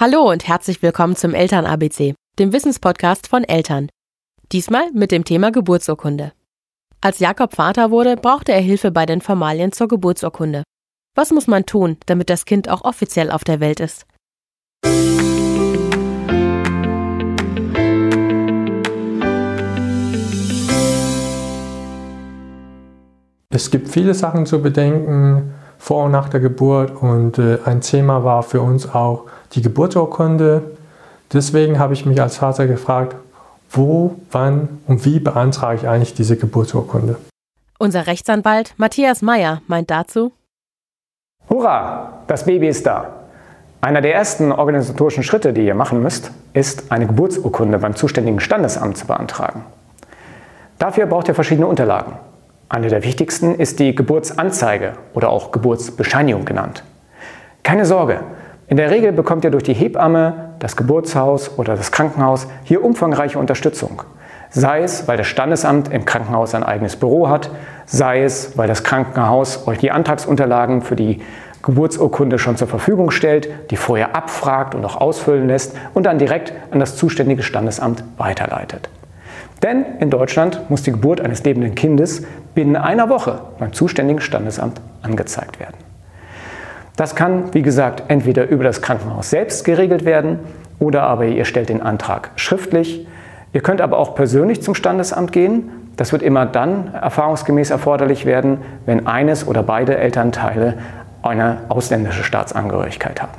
[0.00, 3.88] Hallo und herzlich willkommen zum Eltern ABC, dem Wissenspodcast von Eltern.
[4.52, 6.30] Diesmal mit dem Thema Geburtsurkunde.
[7.00, 10.62] Als Jakob Vater wurde, brauchte er Hilfe bei den Formalien zur Geburtsurkunde.
[11.16, 14.06] Was muss man tun, damit das Kind auch offiziell auf der Welt ist?
[23.50, 28.24] Es gibt viele Sachen zu bedenken vor und nach der Geburt und äh, ein Thema
[28.24, 30.62] war für uns auch die Geburtsurkunde.
[31.32, 33.16] Deswegen habe ich mich als Vater gefragt,
[33.70, 37.16] wo, wann und wie beantrage ich eigentlich diese Geburtsurkunde?
[37.78, 40.32] Unser Rechtsanwalt Matthias Meyer meint dazu,
[41.48, 43.06] Hurra, das Baby ist da.
[43.80, 48.98] Einer der ersten organisatorischen Schritte, die ihr machen müsst, ist eine Geburtsurkunde beim zuständigen Standesamt
[48.98, 49.64] zu beantragen.
[50.78, 52.12] Dafür braucht ihr verschiedene Unterlagen.
[52.70, 56.84] Eine der wichtigsten ist die Geburtsanzeige oder auch Geburtsbescheinigung genannt.
[57.62, 58.20] Keine Sorge,
[58.66, 63.38] in der Regel bekommt ihr durch die Hebamme, das Geburtshaus oder das Krankenhaus hier umfangreiche
[63.38, 64.02] Unterstützung.
[64.50, 67.48] Sei es, weil das Standesamt im Krankenhaus ein eigenes Büro hat,
[67.86, 71.22] sei es, weil das Krankenhaus euch die Antragsunterlagen für die
[71.62, 76.52] Geburtsurkunde schon zur Verfügung stellt, die vorher abfragt und auch ausfüllen lässt und dann direkt
[76.70, 78.90] an das zuständige Standesamt weiterleitet.
[79.62, 82.22] Denn in Deutschland muss die Geburt eines lebenden Kindes
[82.54, 85.76] binnen einer Woche beim zuständigen Standesamt angezeigt werden.
[86.96, 90.40] Das kann, wie gesagt, entweder über das Krankenhaus selbst geregelt werden
[90.80, 93.06] oder aber ihr stellt den Antrag schriftlich.
[93.52, 95.70] Ihr könnt aber auch persönlich zum Standesamt gehen.
[95.96, 100.74] Das wird immer dann erfahrungsgemäß erforderlich werden, wenn eines oder beide Elternteile
[101.22, 103.32] eine ausländische Staatsangehörigkeit haben.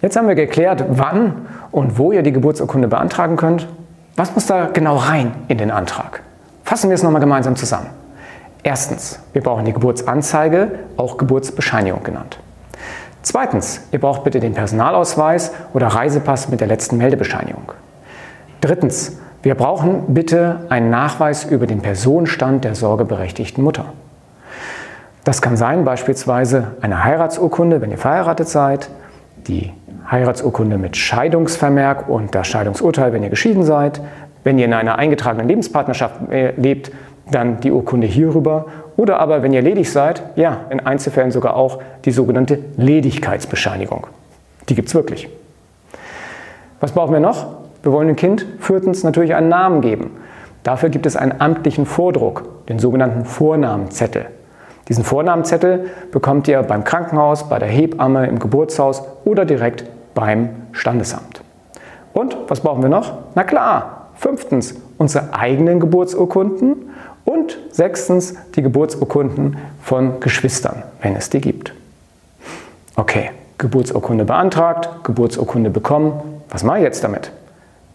[0.00, 3.66] Jetzt haben wir geklärt, wann und wo ihr die Geburtsurkunde beantragen könnt.
[4.18, 6.24] Was muss da genau rein in den Antrag?
[6.64, 7.86] Fassen wir es nochmal gemeinsam zusammen.
[8.64, 12.40] Erstens, wir brauchen die Geburtsanzeige, auch Geburtsbescheinigung genannt.
[13.22, 17.70] Zweitens, ihr braucht bitte den Personalausweis oder Reisepass mit der letzten Meldebescheinigung.
[18.60, 23.84] Drittens, wir brauchen bitte einen Nachweis über den Personenstand der sorgeberechtigten Mutter.
[25.22, 28.90] Das kann sein beispielsweise eine Heiratsurkunde, wenn ihr verheiratet seid,
[29.46, 29.72] die
[30.10, 34.00] Heiratsurkunde mit Scheidungsvermerk und das Scheidungsurteil, wenn ihr geschieden seid.
[34.44, 36.90] Wenn ihr in einer eingetragenen Lebenspartnerschaft äh, lebt,
[37.30, 41.80] dann die Urkunde hierüber oder aber, wenn ihr ledig seid, ja, in Einzelfällen sogar auch
[42.04, 44.06] die sogenannte Ledigkeitsbescheinigung.
[44.68, 45.28] Die gibt es wirklich.
[46.80, 47.46] Was brauchen wir noch?
[47.82, 50.10] Wir wollen dem Kind viertens natürlich einen Namen geben.
[50.62, 54.26] Dafür gibt es einen amtlichen Vordruck, den sogenannten Vornamenzettel.
[54.88, 59.84] Diesen Vornamenzettel bekommt ihr beim Krankenhaus, bei der Hebamme, im Geburtshaus oder direkt
[60.18, 61.42] beim Standesamt.
[62.12, 63.12] Und was brauchen wir noch?
[63.36, 66.90] Na klar, fünftens unsere eigenen Geburtsurkunden
[67.24, 71.72] und sechstens die Geburtsurkunden von Geschwistern, wenn es die gibt.
[72.96, 76.20] Okay, Geburtsurkunde beantragt, Geburtsurkunde bekommen.
[76.50, 77.30] Was mache ich jetzt damit?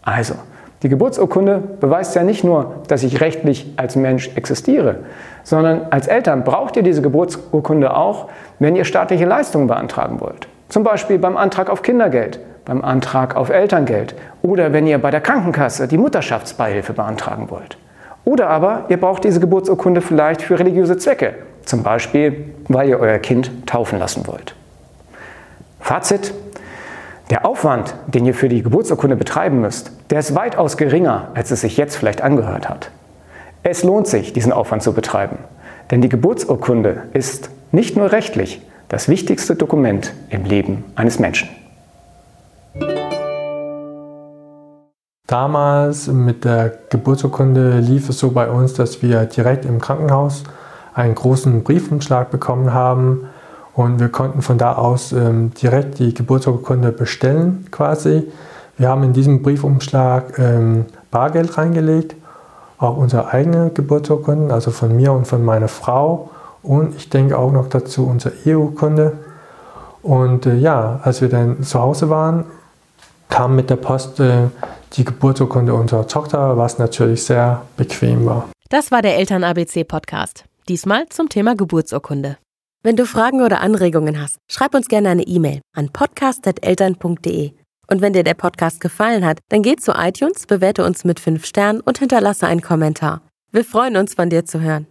[0.00, 0.34] Also,
[0.82, 5.00] die Geburtsurkunde beweist ja nicht nur, dass ich rechtlich als Mensch existiere,
[5.42, 10.48] sondern als Eltern braucht ihr diese Geburtsurkunde auch, wenn ihr staatliche Leistungen beantragen wollt.
[10.68, 15.20] Zum Beispiel beim Antrag auf Kindergeld, beim Antrag auf Elterngeld oder wenn ihr bei der
[15.20, 17.76] Krankenkasse die Mutterschaftsbeihilfe beantragen wollt.
[18.24, 23.18] Oder aber ihr braucht diese Geburtsurkunde vielleicht für religiöse Zwecke, zum Beispiel weil ihr euer
[23.18, 24.54] Kind taufen lassen wollt.
[25.80, 26.32] Fazit,
[27.30, 31.60] der Aufwand, den ihr für die Geburtsurkunde betreiben müsst, der ist weitaus geringer, als es
[31.60, 32.90] sich jetzt vielleicht angehört hat.
[33.62, 35.38] Es lohnt sich, diesen Aufwand zu betreiben,
[35.90, 38.62] denn die Geburtsurkunde ist nicht nur rechtlich
[38.94, 41.48] das wichtigste Dokument im Leben eines Menschen.
[45.26, 50.44] Damals mit der Geburtsurkunde lief es so bei uns, dass wir direkt im Krankenhaus
[50.94, 53.26] einen großen Briefumschlag bekommen haben
[53.74, 58.30] und wir konnten von da aus ähm, direkt die Geburtsurkunde bestellen quasi.
[58.78, 62.14] Wir haben in diesem Briefumschlag ähm, Bargeld reingelegt,
[62.78, 66.30] auch unsere eigene Geburtsurkunden, also von mir und von meiner Frau
[66.64, 69.18] und ich denke auch noch dazu unsere Eheurkunde.
[70.02, 72.44] Und äh, ja, als wir dann zu Hause waren,
[73.28, 74.48] kam mit der Post äh,
[74.94, 78.48] die Geburtsurkunde unserer Tochter, was natürlich sehr bequem war.
[78.70, 80.44] Das war der Eltern-ABC-Podcast.
[80.68, 82.38] Diesmal zum Thema Geburtsurkunde.
[82.82, 87.52] Wenn du Fragen oder Anregungen hast, schreib uns gerne eine E-Mail an podcast.eltern.de.
[87.90, 91.44] Und wenn dir der Podcast gefallen hat, dann geh zu iTunes, bewerte uns mit 5
[91.44, 93.22] Sternen und hinterlasse einen Kommentar.
[93.52, 94.86] Wir freuen uns, von dir zu hören.